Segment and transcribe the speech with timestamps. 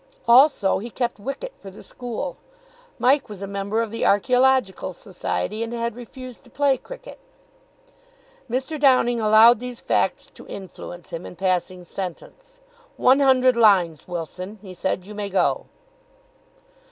[0.27, 2.35] Also he kept wicket for the school.
[2.97, 7.19] Mike was a member of the Archaeological Society, and had refused to play cricket.
[8.49, 8.79] Mr.
[8.79, 12.59] Downing allowed these facts to influence him in passing sentence.
[12.97, 15.05] "One hundred lines, Wilson," he said.
[15.05, 15.67] "You may go."